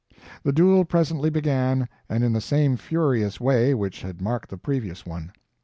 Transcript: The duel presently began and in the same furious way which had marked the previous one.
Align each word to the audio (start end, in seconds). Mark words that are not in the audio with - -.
The 0.41 0.51
duel 0.51 0.83
presently 0.83 1.29
began 1.29 1.87
and 2.09 2.23
in 2.23 2.33
the 2.33 2.41
same 2.41 2.75
furious 2.75 3.39
way 3.39 3.75
which 3.75 4.01
had 4.01 4.19
marked 4.19 4.49
the 4.49 4.57
previous 4.57 5.05
one. 5.05 5.31